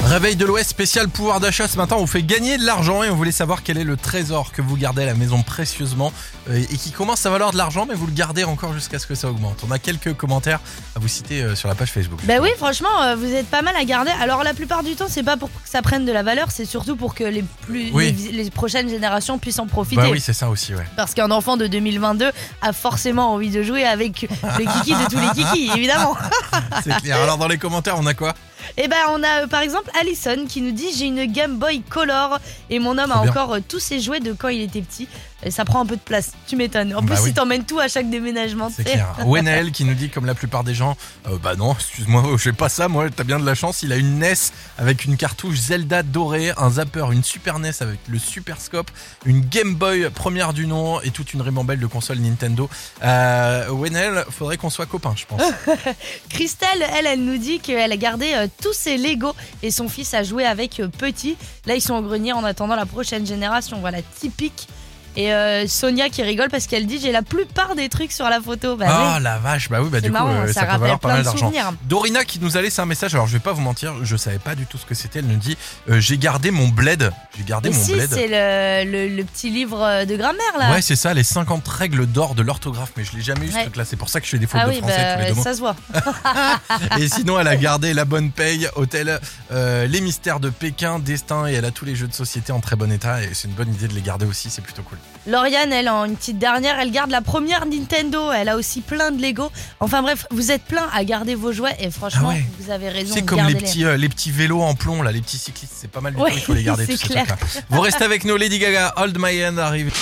[0.04, 3.08] Réveil de l'Ouest spécial pouvoir d'achat ce matin, on vous fait gagner de l'argent et
[3.08, 6.12] on voulait savoir quel est le trésor que vous gardez à la maison précieusement
[6.50, 9.06] euh, et qui commence à valoir de l'argent mais vous le gardez encore jusqu'à ce
[9.06, 9.62] que ça augmente.
[9.66, 10.60] On a quelques commentaires
[10.96, 12.18] à vous citer euh, sur la page Facebook.
[12.24, 14.10] Bah oui, franchement, euh, vous êtes pas mal à garder.
[14.20, 16.66] Alors la plupart du temps, c'est pas pour que ça prenne de la valeur, c'est
[16.66, 18.12] surtout pour que les plus Oui.
[18.12, 20.02] les, les prochaines générations puissent en profiter.
[20.02, 20.84] Bah oui, c'est ça aussi, ouais.
[20.96, 25.20] Parce qu'un enfant de 2022 a forcément envie de jouer avec le kiki de tous
[25.20, 26.16] les kikis, évidemment.
[26.84, 27.22] C'est clair.
[27.22, 28.34] Alors dans les commentaires, on a quoi?
[28.76, 31.82] Et ben on a euh, par exemple Allison qui nous dit j'ai une Game Boy
[31.82, 32.38] Color
[32.70, 33.30] et mon homme Trop a bien.
[33.30, 35.08] encore euh, tous ses jouets de quand il était petit.
[35.44, 36.94] Et ça prend un peu de place, tu m'étonnes.
[36.94, 37.30] En Bah plus, oui.
[37.30, 38.70] il t'emmène tout à chaque déménagement.
[38.74, 39.14] C'est clair.
[39.26, 40.96] Wenel qui nous dit comme la plupart des gens,
[41.28, 43.82] euh, bah non, excuse-moi, j'ai pas ça, moi t'as bien de la chance.
[43.82, 44.34] Il a une NES
[44.78, 48.90] avec une cartouche Zelda dorée, un zapper, une Super NES avec le Super Scope,
[49.24, 52.68] une Game Boy première du nom et toute une ribambelle de consoles Nintendo.
[53.02, 55.42] Euh, Wenel, faudrait qu'on soit copains, je pense.
[56.28, 60.14] Christelle, elle, elle nous dit qu'elle a gardé euh, tous ses Lego et son fils
[60.14, 61.36] a joué avec euh, petit.
[61.66, 63.78] Là, ils sont au grenier en attendant la prochaine génération.
[63.80, 64.68] Voilà, typique.
[65.16, 68.40] Et euh, Sonia qui rigole parce qu'elle dit j'ai la plupart des trucs sur la
[68.40, 68.76] photo.
[68.76, 69.22] Bah Ah oui.
[69.22, 71.08] la vache, bah oui, bah du coup marrant, euh, ça ça, peut rappelle valoir pas
[71.08, 71.52] plein mal d'argent.
[71.84, 74.38] Dorina qui nous a laissé un message, alors je vais pas vous mentir, je savais
[74.38, 75.56] pas du tout ce que c'était, elle nous dit
[75.90, 78.08] euh, j'ai gardé mon bled, j'ai gardé Mais mon si, bled.
[78.10, 80.70] c'est le, le- le petit livre de grammaire là.
[80.72, 83.58] Ouais, c'est ça, les 50 règles d'or de l'orthographe, mais je l'ai jamais eu ce
[83.60, 83.84] truc-là.
[83.84, 85.30] C'est pour ça que je fais des fautes ah de oui, français tous les deux
[85.32, 85.42] bah, mots.
[85.42, 85.76] ça se voit.
[86.98, 89.20] Et sinon, elle a gardé la bonne paye, hôtel,
[89.50, 92.76] les mystères de Pékin, destin, et elle a tous les jeux de société en très
[92.76, 93.22] bon état.
[93.22, 94.98] Et c'est une bonne idée de les garder aussi, c'est plutôt cool.
[95.26, 98.32] Lauriane, elle, en une petite dernière, elle garde la première Nintendo.
[98.32, 99.52] Elle a aussi plein de Lego.
[99.78, 102.44] Enfin bref, vous êtes plein à garder vos jouets et franchement, Ah ouais.
[102.58, 103.14] vous avez raison.
[103.14, 103.60] C'est comme les gardez-les.
[103.66, 106.20] petits, euh, les petits vélos en plomb, là, les petits cyclistes, c'est pas mal du
[106.20, 107.24] Ouais, tout, il faut les garder tous clair.
[107.24, 107.60] trucs-là.
[107.70, 109.92] Vous restez avec nous, Lady Gaga, Hold My Hand arrive.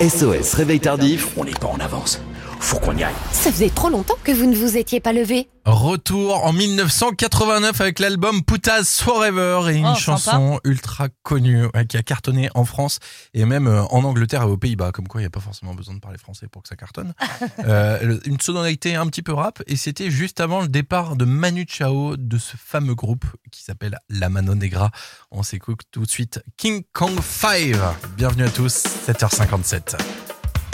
[0.00, 1.28] SOS, réveil tardif.
[1.36, 2.20] On n'est pas en avance.
[2.58, 3.14] Faut qu'on y aille.
[3.32, 5.48] Ça faisait trop longtemps que vous ne vous étiez pas levé.
[5.66, 11.96] Retour en 1989 avec l'album Putaz Forever et une Oh, chanson ultra connue ouais, qui
[11.96, 12.98] a cartonné en France
[13.34, 14.92] et même euh, en Angleterre et aux Pays-Bas.
[14.92, 17.14] Comme quoi, il n'y a pas forcément besoin de parler français pour que ça cartonne.
[17.64, 21.66] Euh, une sonorité un petit peu rap et c'était juste avant le départ de Manu
[21.68, 24.90] Chao de ce fameux groupe qui s'appelle La Mano Negra.
[25.30, 27.72] On s'écoute tout de suite King Kong 5.
[28.16, 29.96] Bienvenue à tous, 7h57.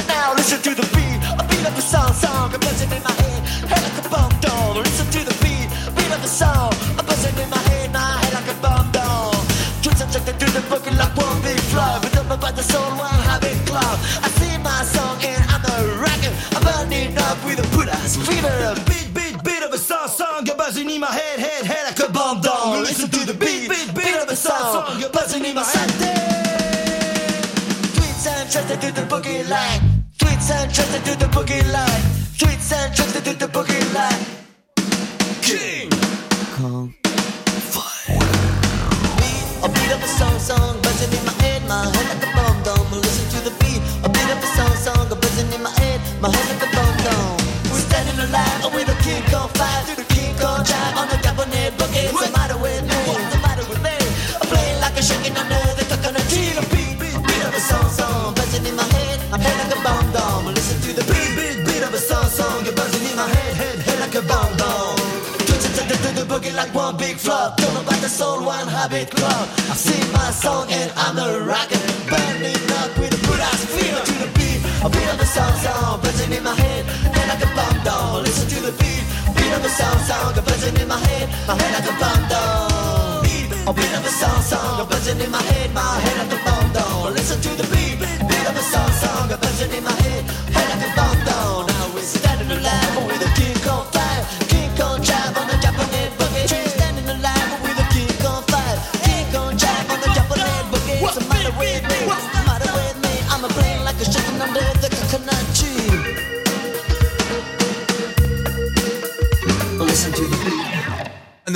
[0.09, 3.43] Now listen to the beat, beat of the song, song, a buzzing in my head,
[3.71, 4.75] head like a bomb doll.
[4.75, 8.33] Listen to the beat, beat of the song, a buzzing in my head, my head
[8.35, 9.33] like a bomb down.
[9.83, 11.42] Twins the like one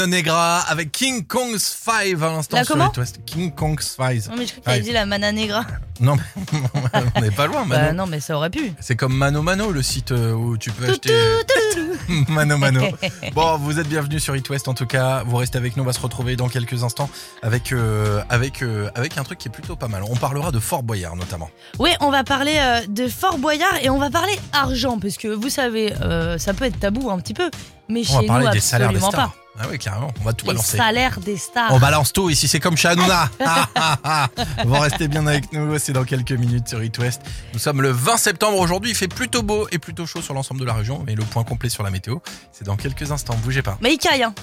[0.07, 3.21] Negra avec King Kong's Five à l'instant sur comment West.
[3.27, 4.29] King Kong's Five.
[4.31, 5.65] Non, mais je crois que t'avais dit la Mana Negra.
[6.01, 7.87] Non, mais on n'est pas loin, Mano.
[7.87, 8.73] Bah non, mais ça aurait pu.
[8.81, 11.15] C'est comme Mano Mano, le site euh, où tu peux acheter
[12.29, 12.83] Mano Mano.
[13.35, 15.23] Bon, vous êtes bienvenus sur It West en tout cas.
[15.27, 17.11] Vous restez avec nous, on va se retrouver dans quelques instants
[17.43, 20.03] avec euh, avec euh, avec un truc qui est plutôt pas mal.
[20.09, 21.51] On parlera de Fort Boyard notamment.
[21.79, 25.29] Oui, on va parler euh, de Fort Boyard et on va parler argent, parce que
[25.29, 27.51] vous savez, euh, ça peut être tabou un petit peu,
[27.89, 29.11] mais On va chez parler nous, des salaires des stars.
[29.13, 29.35] pas.
[29.59, 30.77] Ah oui, carrément, on va tout Les balancer.
[30.77, 31.73] salaires des stars.
[31.73, 33.31] On balance tout ici, c'est comme chez Hanouna.
[33.45, 34.29] Ah, ah, ah.
[34.65, 37.23] Vous restez bien avec nous, c'est dans quelques minutes sur It West.
[37.55, 40.61] Nous sommes le 20 septembre aujourd'hui, il fait plutôt beau et plutôt chaud sur l'ensemble
[40.61, 41.03] de la région.
[41.07, 42.19] Mais le point complet sur la météo,
[42.53, 43.79] c'est dans quelques instants, bougez pas.
[43.81, 44.35] Mais il caille, hein.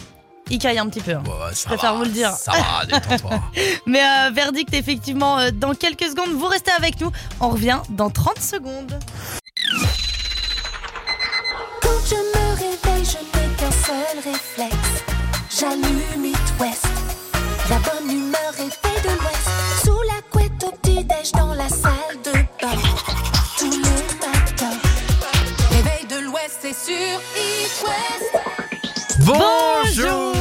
[0.50, 1.14] Il caille un petit peu.
[1.14, 1.22] hein.
[1.24, 2.32] Bon, Je préfère va, vous le dire.
[2.34, 3.40] Ça va, détends-toi.
[3.86, 7.12] Mais euh, verdict, effectivement, euh, dans quelques secondes, vous restez avec nous.
[7.40, 9.00] On revient dans 30 secondes.
[13.94, 15.04] Seul réflexe.
[15.60, 16.88] J'allume It West.
[17.70, 19.50] La bonne humeur est faite de l'Ouest.
[19.84, 22.82] Sous la couette au petit-déj dans la salle de bain.
[23.58, 24.78] Tous les matins.
[25.70, 28.32] Réveil de l'Ouest, c'est sur It West.
[29.26, 30.34] Bonjour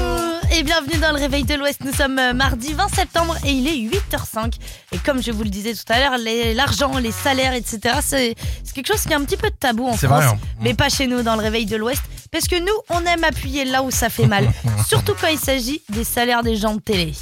[0.55, 1.81] et bienvenue dans le Réveil de l'Ouest.
[1.85, 4.55] Nous sommes euh, mardi 20 septembre et il est 8h05.
[4.93, 6.19] Et comme je vous le disais tout à l'heure,
[6.55, 8.35] l'argent, les salaires, etc., c'est
[8.65, 10.05] c'est quelque chose qui est un petit peu tabou en France.
[10.05, 10.39] vrai, hein.
[10.61, 12.03] Mais pas chez nous dans le Réveil de l'Ouest.
[12.33, 14.51] Parce que nous, on aime appuyer là où ça fait mal.
[14.89, 17.13] Surtout quand il s'agit des salaires des gens de télé.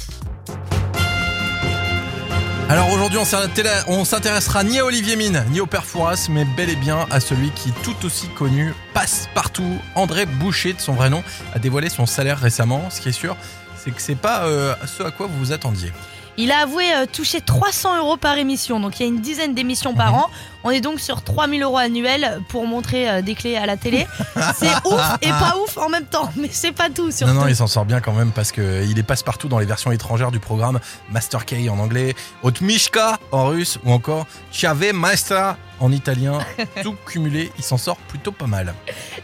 [2.69, 6.45] Alors aujourd'hui, on s'intéresse- on s'intéressera ni à Olivier Mine, ni au père Fouras, mais
[6.45, 9.77] bel et bien à celui qui, tout aussi connu, passe partout.
[9.95, 11.21] André Boucher, de son vrai nom,
[11.53, 12.89] a dévoilé son salaire récemment.
[12.89, 13.35] Ce qui est sûr,
[13.83, 15.91] c'est que c'est pas euh, ce à quoi vous vous attendiez.
[16.37, 19.53] Il a avoué euh, toucher 300 euros par émission, donc il y a une dizaine
[19.53, 19.97] d'émissions Mhm.
[19.97, 20.29] par an.
[20.63, 24.07] On est donc sur 3000 euros annuels pour montrer euh, des clés à la télé.
[24.55, 27.33] C'est ouf et pas ouf en même temps, mais c'est pas tout surtout.
[27.33, 29.65] Non, non, il s'en sort bien quand même parce qu'il est passe partout dans les
[29.65, 35.57] versions étrangères du programme Master K en anglais, Otmishka en russe ou encore Chiave Maestra
[35.81, 36.39] en italien.
[36.83, 38.73] Tout cumulé, il s'en sort plutôt pas mal.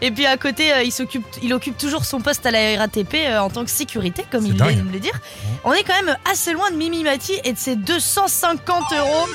[0.02, 3.14] Et puis à côté, euh, il, s'occupe, il occupe toujours son poste à la RATP
[3.16, 5.20] euh, en tant que sécurité, comme il vient de me le dire.
[5.64, 9.28] On est quand même assez loin de Mimi Mati et de ses 250 euros.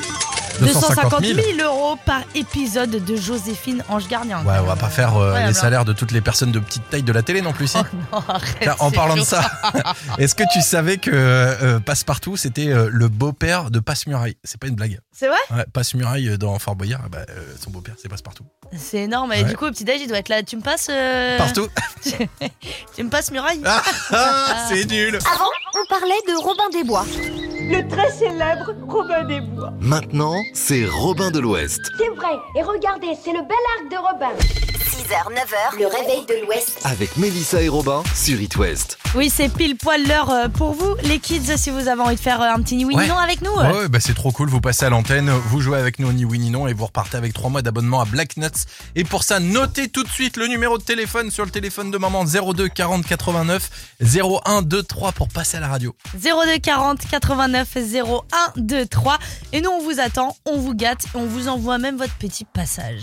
[0.61, 1.39] 250 000.
[1.63, 4.43] euros par épisode de Joséphine Ange Gardien.
[4.45, 7.03] Ouais, on va pas faire euh, les salaires de toutes les personnes de petite taille
[7.03, 7.77] de la télé non plus, si.
[7.79, 7.85] Non,
[8.29, 9.43] arrête, Tiens, en parlant de ça,
[10.19, 14.67] est-ce que tu savais que euh, Passepartout, c'était euh, le beau-père de Passe-Muraille C'est pas
[14.67, 15.01] une blague.
[15.13, 15.37] C'est vrai?
[15.51, 18.45] Ouais, Passe-Muraille euh, dans Fort Boyard, bah, euh, son beau-père, c'est Passepartout.
[18.77, 19.33] C'est énorme.
[19.33, 19.45] Et Ouais.
[19.45, 20.43] du coup, au petit-déj, il doit être là.
[20.43, 20.89] Tu me passes.
[20.91, 21.69] euh, Partout
[22.97, 27.05] tu me passes muraille Ah, c'est nul Avant, on parlait de Robin des Bois.
[27.15, 29.73] Le très célèbre Robin des Bois.
[29.81, 31.81] Maintenant, c'est Robin de l'Ouest.
[31.99, 34.72] C'est vrai, et regardez, c'est le bel arc de Robin.
[34.93, 36.81] 6h, 9h, le réveil de l'Ouest.
[36.85, 38.99] Avec Mélissa et Robin sur It West.
[39.15, 42.21] Oui, c'est pile poil l'heure euh, pour vous, les kids, si vous avez envie de
[42.21, 43.53] faire euh, un petit ni oui ni non avec nous.
[43.53, 43.73] Ouais, euh.
[43.81, 46.39] ouais, bah c'est trop cool, vous passez à l'antenne, vous jouez avec nous ni oui
[46.39, 48.67] ni non et vous repartez avec 3 mois d'abonnement à Black Nuts.
[48.95, 51.97] Et pour ça, notez tout de suite le numéro de téléphone sur le téléphone de
[51.97, 53.71] maman 02 40 89
[54.03, 55.95] 01 23 pour passer à la radio.
[56.23, 58.21] 02 40 89 01
[58.57, 59.19] 23
[59.55, 62.45] et nous on vous attend, on vous gâte et on vous envoie même votre petit
[62.45, 63.01] passage.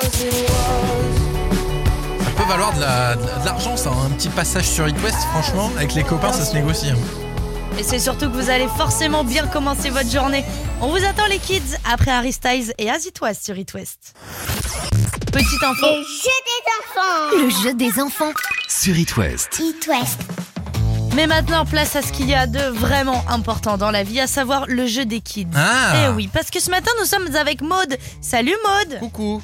[0.00, 1.19] Peut
[2.50, 4.06] valoir de la- de la- de l'argent ça, hein.
[4.06, 6.90] un petit passage sur It West, franchement, avec les copains ça se négocie.
[6.90, 6.96] hein.
[7.78, 10.44] Et c'est surtout que vous allez forcément bien commencer votre journée.
[10.80, 14.14] On vous attend les kids après Harry Styles et As It Was sur It West.
[15.32, 15.86] Petite info.
[15.86, 17.44] Le jeu des enfants.
[17.44, 18.32] Le jeu des enfants.
[18.68, 19.60] Sur It West.
[19.60, 20.18] It West.
[21.14, 24.26] Mais maintenant, place à ce qu'il y a de vraiment important dans la vie, à
[24.26, 25.46] savoir le jeu des kids.
[25.54, 25.92] Ah.
[25.94, 27.96] Eh oui, parce que ce matin, nous sommes avec Maude.
[28.20, 29.40] Salut Maude Coucou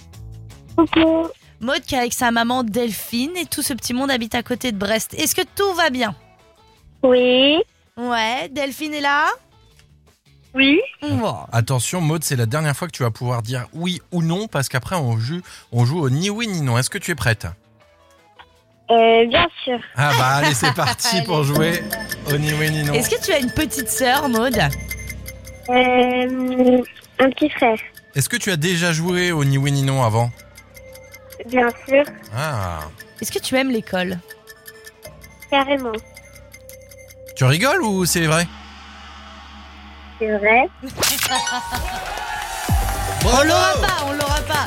[0.77, 1.29] Coucou.
[1.61, 4.73] Maude qui est avec sa maman Delphine et tout ce petit monde habite à côté
[4.73, 5.15] de Brest.
[5.15, 6.15] Est-ce que tout va bien?
[7.03, 7.59] Oui.
[7.97, 9.27] Ouais, Delphine est là?
[10.55, 10.81] Oui.
[11.03, 11.35] Bon.
[11.53, 14.69] Attention Maud, c'est la dernière fois que tu vas pouvoir dire oui ou non parce
[14.69, 15.41] qu'après on joue,
[15.73, 16.79] on joue au ni oui ni non.
[16.79, 17.47] Est-ce que tu es prête?
[18.91, 19.79] Euh, bien sûr.
[19.97, 21.83] Ah bah allez c'est parti pour jouer
[22.33, 22.95] au ni oui ni non.
[22.95, 24.59] Est-ce que tu as une petite sœur, Maude?
[25.69, 26.83] Euh,
[27.19, 27.79] un petit frère.
[28.15, 30.31] Est-ce que tu as déjà joué au ni oui ni non avant?
[31.49, 32.05] Bien sûr.
[32.37, 32.81] Ah.
[33.21, 34.19] Est-ce que tu aimes l'école
[35.51, 35.93] Carrément.
[37.37, 38.47] Tu rigoles ou c'est vrai
[40.19, 40.69] C'est vrai.
[43.25, 44.67] On l'aura pas, on l'aura pas.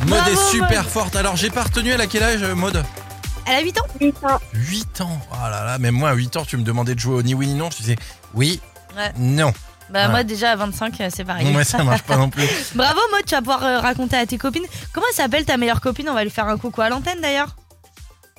[0.00, 0.90] Maud Bravo, est super Maud.
[0.92, 1.16] forte.
[1.16, 2.82] Alors j'ai pas retenu, elle a quel âge Maud
[3.46, 4.40] Elle a 8 ans 8 ans.
[4.54, 5.20] 8 ans.
[5.30, 7.34] Oh là là, même moi à 8 ans tu me demandais de jouer au ni
[7.34, 7.70] oui ni non.
[7.70, 7.96] Je disais
[8.34, 8.60] oui,
[8.96, 9.12] Ouais.
[9.16, 9.52] non.
[9.92, 11.54] Bah moi déjà à 25, euh, c'est pareil.
[11.54, 12.48] Ouais, ça marche pas non plus.
[12.74, 14.64] Bravo Maud, tu vas pouvoir euh, raconter à tes copines.
[14.92, 16.08] Comment elle s'appelle ta meilleure copine?
[16.08, 17.54] On va lui faire un coucou à l'antenne d'ailleurs.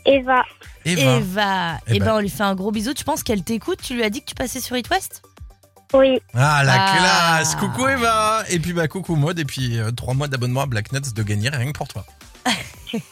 [0.06, 0.44] Eva.
[0.86, 1.18] Eva.
[1.18, 1.78] Eva.
[1.88, 2.16] Eh Eh ben ben.
[2.16, 2.94] on lui fait un gros bisou.
[2.94, 3.80] Tu penses qu'elle t'écoute?
[3.82, 5.22] Tu lui as dit que tu passais sur It West?
[5.94, 6.20] Oui.
[6.34, 6.98] Ah la Ah.
[7.38, 10.92] classe Coucou Eva Et puis bah coucou Maud et puis 3 mois d'abonnement à Black
[10.92, 12.04] Nuts de gagner rien que pour toi.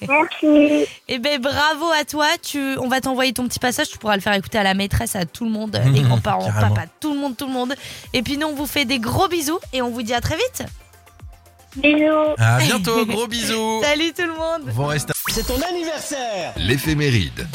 [0.07, 0.85] Merci.
[1.07, 2.27] Eh ben bravo à toi.
[2.41, 3.89] Tu, on va t'envoyer ton petit passage.
[3.89, 6.51] Tu pourras le faire écouter à la maîtresse, à tout le monde, euh, les grands-parents,
[6.51, 7.75] papa, tout le monde, tout le monde.
[8.13, 10.35] Et puis nous on vous fait des gros bisous et on vous dit à très
[10.35, 10.63] vite.
[11.77, 12.35] Bisous.
[12.37, 14.63] À bientôt, gros bisous Salut tout le monde.
[14.65, 17.47] Vous restez C'est ton anniversaire L'éphéméride.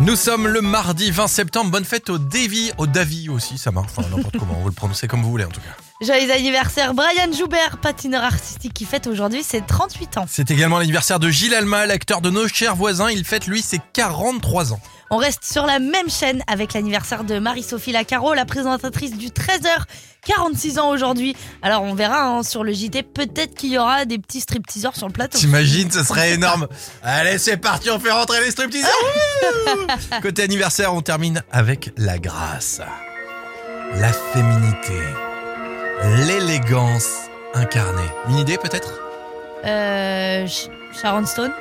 [0.00, 1.70] Nous sommes le mardi 20 septembre.
[1.70, 3.92] Bonne fête au Davy, au Davy aussi, ça marche.
[3.96, 5.89] Enfin, n'importe comment, vous le prononcez comme vous voulez en tout cas.
[6.02, 10.24] Joyeux anniversaire Brian Joubert, patineur artistique qui fête aujourd'hui ses 38 ans.
[10.26, 13.10] C'est également l'anniversaire de Gilles Alma, l'acteur de nos chers voisins.
[13.10, 14.80] Il fête lui ses 43 ans.
[15.10, 19.84] On reste sur la même chaîne avec l'anniversaire de Marie-Sophie Lacaro, la présentatrice du 13h.
[20.26, 21.36] 46 ans aujourd'hui.
[21.60, 25.06] Alors on verra hein, sur le JT, peut-être qu'il y aura des petits stripteaseurs sur
[25.06, 25.36] le plateau.
[25.38, 26.66] T'imagines, ce serait énorme.
[27.02, 28.90] Allez, c'est parti, on fait rentrer les stripteaseurs.
[30.22, 32.80] Côté anniversaire, on termine avec la grâce,
[33.94, 34.98] la féminité,
[36.04, 37.08] l'élégance
[37.54, 38.08] incarnée.
[38.28, 38.92] Une idée peut-être?
[39.64, 40.68] Euh, Sh-
[41.00, 41.52] Sharon Stone,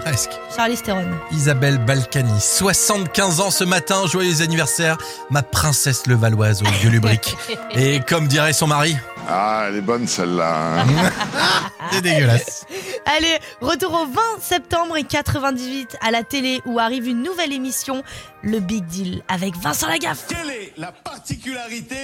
[0.00, 0.30] Presque.
[0.54, 1.06] Charlie Theron.
[1.32, 4.96] Isabelle Balkany, 75 ans ce matin, joyeux anniversaire,
[5.30, 7.36] ma princesse levalloise au vieux lubrique.
[7.74, 8.96] Et comme dirait son mari,
[9.28, 10.82] Ah, elle est bonne celle-là.
[10.82, 10.86] hein.
[11.90, 12.64] c'est dégueulasse.
[13.06, 18.04] Allez, retour au 20 septembre et 98 à la télé où arrive une nouvelle émission,
[18.42, 20.26] Le Big Deal, avec Vincent Lagaffe.
[20.28, 21.96] Quelle est la particularité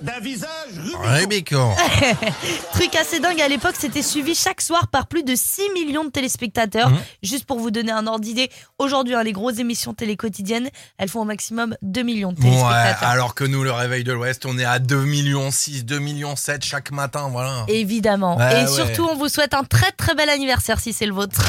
[0.00, 1.74] d'un visage Rubicon Rubicon.
[2.72, 6.10] Truc assez dingue à l'époque, c'était suivi chaque soir par plus de 6 millions de
[6.10, 6.90] téléspectateurs.
[6.90, 6.98] Mhm.
[7.22, 11.08] Juste pour vous donner un ordre d'idée, aujourd'hui, hein, les grosses émissions télé quotidiennes, elles
[11.08, 13.08] font au maximum 2 millions de Ouais, téléspectateurs.
[13.08, 16.36] alors que nous, le réveil de l'Ouest, on est à 2 millions 6, 2 millions
[16.36, 17.64] 7 chaque matin, voilà.
[17.68, 18.36] Évidemment.
[18.36, 18.66] Ouais, et ouais.
[18.70, 21.40] surtout, on vous souhaite un très très bel anniversaire si c'est le vôtre.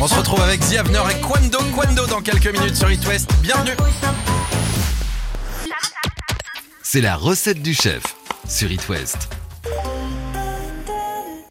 [0.00, 3.28] On se retrouve avec The Avener et Quando Quando dans quelques minutes sur It West.
[3.42, 3.72] Bienvenue.
[6.90, 8.02] C'est la recette du chef
[8.48, 9.28] sur It West.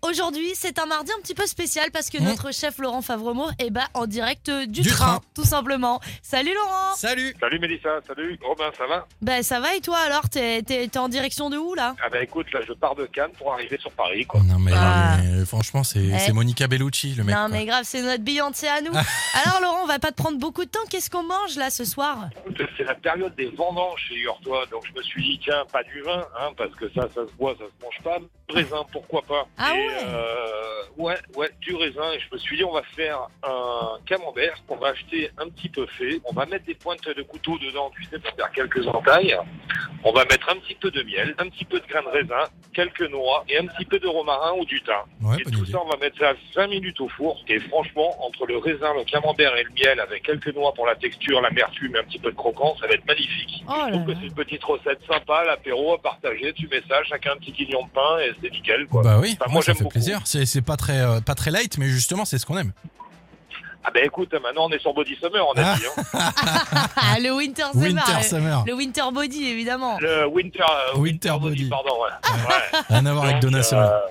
[0.09, 2.25] Aujourd'hui, c'est un mardi un petit peu spécial parce que Mhm.
[2.27, 5.21] notre chef Laurent Favremo est bah, en direct euh, du, Du train, train.
[5.35, 5.99] tout simplement.
[6.21, 7.35] Salut Laurent Salut.
[7.39, 9.05] Salut Mélissa, salut Robin, ça va?
[9.21, 10.29] Ben ça va et toi alors?
[10.29, 11.95] T'es t'es- t'es en direction de où là?
[12.03, 14.39] Ah bah écoute, là je pars de Cannes pour arriver sur Paris quoi.
[14.43, 15.17] Non mais, Ah.
[15.21, 16.19] mais franchement, c'est Eh.
[16.19, 17.35] c'est Monica Bellucci, le mec.
[17.35, 17.49] Non quoi.
[17.57, 18.91] mais grave, c'est notre Beyoncé à nous.
[18.95, 19.01] Ah.
[19.45, 20.79] alors Laurent, on va pas te prendre beaucoup de temps.
[20.89, 22.29] Qu'est-ce qu'on mange là ce soir?
[22.45, 25.83] Écoute, C'est la période des vendanges chez toi donc je me suis dit tiens, pas
[25.83, 28.19] du vin, hein, parce que ça, ça se boit, ça se mange pas.
[28.49, 29.87] Du raisin, pourquoi pas Ah Et, ouais?
[29.95, 29.96] euh,
[30.97, 32.11] Ouais, ouais, du raisin.
[32.13, 35.69] Et je me suis dit on va faire un camembert qu'on va acheter un petit
[35.69, 36.19] peu fait.
[36.25, 39.37] On va mettre des pointes de couteau dedans, tu sais, pour faire quelques entailles.
[40.03, 42.49] On va mettre un petit peu de miel, un petit peu de grains de raisin,
[42.73, 44.93] quelques noix et un petit peu de romarin ou du thym.
[45.21, 45.71] Ouais, et tout idée.
[45.71, 47.43] ça, on va mettre ça 20 minutes au four.
[47.47, 50.95] Et franchement, entre le raisin, le camembert et le miel, avec quelques noix pour la
[50.95, 53.63] texture, l'amertume et un petit peu de croquant, ça va être magnifique.
[53.67, 56.53] Oh Je trouve que c'est une petite recette sympa, l'apéro à partager.
[56.53, 58.87] Tu mets ça, chacun un petit guignon de pain et c'est nickel.
[58.87, 59.03] Quoi.
[59.03, 59.86] Bah oui, Enfin, moi, moi, ça j'aime fait beaucoup.
[59.89, 60.21] Plaisir.
[60.25, 62.71] C'est pas très, euh, pas très light, mais justement, c'est ce qu'on aime.
[63.83, 65.75] Ah ben écoute, maintenant on est sur Body Summer, on a Ah.
[65.75, 65.83] dit.
[65.85, 66.31] Hein.
[66.95, 67.83] Ah, le Winter Summer.
[67.87, 68.63] Winter le- Summer.
[68.67, 69.97] Le Winter Body, évidemment.
[69.99, 70.59] Le Winter,
[70.93, 71.69] euh, Winter Body.
[71.69, 72.29] pardon, ouais.
[72.31, 72.81] ouais.
[72.89, 74.01] Rien à voir avec Donna euh, Summer.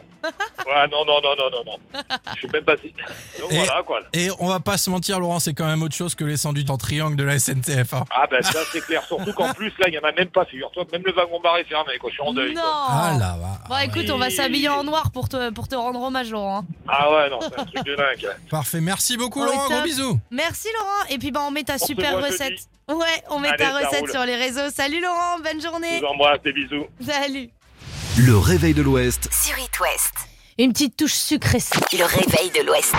[0.67, 2.03] Ouais, non, non, non, non, non, non.
[2.35, 2.93] Je suis même pas si.
[3.41, 4.01] Donc Et- voilà, quoi.
[4.12, 6.69] Et on va pas se mentir, Laurent, c'est quand même autre chose que les sandwichs
[6.69, 7.95] en triangle de la SNCF.
[7.95, 8.05] hein.
[8.11, 10.45] Ah ben ça c'est clair, surtout qu'en plus là il y en a même pas,
[10.45, 12.11] figure-toi, même le wagon bar est fermé, quoi.
[12.11, 12.55] Je suis en deuil.
[12.55, 12.61] Non.
[12.62, 12.87] quoi.
[12.89, 13.59] Ah là, va.
[13.69, 16.64] Bon, écoute, on va s'habiller en noir pour te, pour te rendre hommage, Laurent.
[16.89, 18.29] Ah ouais, non, c'est un truc de dingue.
[18.51, 19.77] Parfait, merci beaucoup, Oh, Laurent.
[19.77, 20.21] Gros bisous.
[20.31, 21.09] Merci, Laurent.
[21.11, 22.51] Et puis, bah, on met ta On super recette.
[22.51, 22.67] jeudi.
[22.89, 24.71] Ouais, on met Allez, ta recette sur les réseaux.
[24.75, 25.39] Salut, Laurent.
[25.43, 25.99] Bonne Je journée.
[26.01, 26.87] vous embrasse, des bisous.
[27.05, 27.51] Salut.
[28.19, 30.14] Le réveil de l'Ouest, Sur It West.
[30.59, 31.59] Une petite touche sucrée.
[31.93, 32.95] Le réveil de l'Ouest.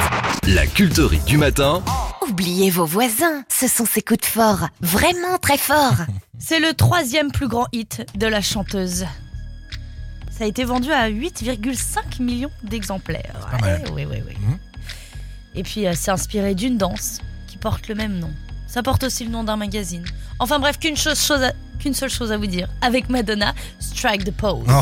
[0.48, 1.82] la culterie du matin.
[2.22, 3.44] Oubliez vos voisins.
[3.50, 4.68] Ce sont ses coups de fort.
[4.82, 5.96] Vraiment très forts.
[6.40, 9.08] C'est le troisième plus grand hit de la chanteuse.
[10.38, 13.48] Ça a été vendu à 8,5 millions d'exemplaires.
[13.50, 13.82] pas mal.
[13.90, 14.36] Ouais, ouais, ouais, ouais.
[14.40, 14.60] Mhm.
[15.58, 18.32] Et puis, c'est inspiré d'une danse qui porte le même nom.
[18.68, 20.06] Ça porte aussi le nom d'un magazine.
[20.40, 22.68] Enfin bref, qu'une seule chose à vous dire.
[22.82, 24.68] Avec Madonna, Strike the Pose.
[24.70, 24.82] Oh.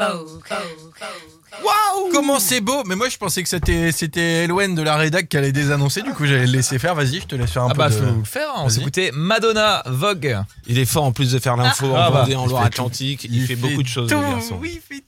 [0.00, 5.36] Waouh Comment c'est beau Mais moi je pensais que c'était c'était de la rédac qui
[5.36, 6.94] allait désannoncer, du coup j'allais le laisser faire.
[6.94, 7.94] Vas-y, je te laisse faire un Ah peu bah de...
[7.94, 8.70] faut le faire, on Vas-y.
[8.72, 10.38] s'écoutait Madonna Vogue.
[10.66, 13.26] Il est fort en plus de faire l'info Ah en bah, Vendée, en Loire-Atlantique.
[13.30, 14.58] Il, fait beaucoup de choses, tout, le garçon.
[14.60, 15.02] oui, il fait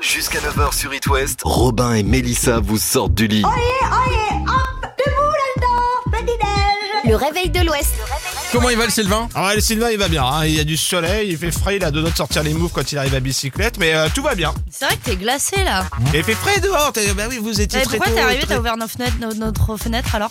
[0.00, 3.42] Jusqu'à 9h sur It West, Robin et Mélissa vous sortent du lit.
[3.44, 7.10] Oyez, oyez, hop, debout là-dedans, petit-déj.
[7.10, 7.94] Le réveil de l'Ouest.
[8.54, 9.28] Comment il va le Sylvain?
[9.34, 10.24] Ah ouais, le Sylvain, il va bien.
[10.24, 10.44] hein.
[10.46, 12.54] Il y a du soleil, il fait frais, il a deux doigts de sortir les
[12.54, 14.54] moves quand il arrive à bicyclette, mais euh, tout va bien.
[14.70, 15.84] C'est vrai que t'es glacé là.
[16.14, 16.92] Et il fait frais dehors.
[16.92, 18.86] t'es- Bah oui, vous étiez Mais très pourquoi tôt, t'es arrivé, très- t'as ouvert nos
[18.86, 20.30] fenêtres, nos- notre fenêtre alors?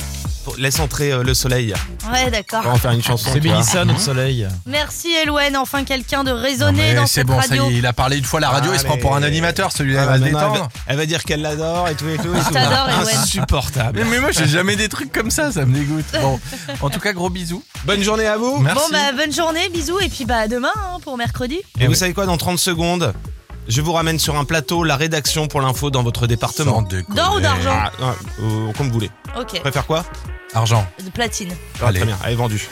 [0.58, 1.74] Laisse entrer euh, le soleil.
[2.12, 2.62] Ouais, d'accord.
[2.66, 3.30] On va en faire une chanson.
[3.34, 3.42] C'est.
[3.44, 4.48] Mélissa, notre soleil.
[4.66, 7.70] Merci Elouen, enfin quelqu'un de Non, raisonné dans C'est cette bon, ça radio.
[7.70, 9.24] y est, il a parlé une fois à la radio, il se prend pour un
[9.24, 10.70] animateur, celui-là Ah, elle, va, détendre.
[10.88, 12.34] elle va dire qu'elle l'adore et tout et tout.
[12.36, 12.54] et tout.
[12.54, 13.22] t'adore, Elouen.
[13.22, 14.00] Insupportable.
[14.00, 16.06] Mais, mais moi j'ai jamais des trucs comme ça, ça me dégoûte.
[16.22, 16.40] Bon,
[16.82, 17.64] en tout cas gros bisous.
[17.86, 18.60] Bonne journée à vous.
[18.60, 18.80] Merci.
[18.92, 21.60] Bon bah bonne journée, bisous et puis bah à demain hein, pour mercredi.
[21.80, 23.14] Et vous savez quoi, dans 30 secondes,
[23.68, 26.82] je vous ramène sur un plateau la rédaction pour l'info dans votre département.
[26.82, 28.08] D'or ou d'argent Ah, non,
[28.70, 29.12] euh, comme vous voulez.
[29.40, 30.06] Ok, Préfère quoi?
[30.54, 30.86] Argent.
[31.04, 31.54] de platine.
[31.82, 32.00] Ah, Allez.
[32.00, 32.68] Très bien, allez vendu.